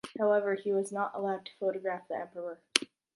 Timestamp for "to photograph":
1.45-2.07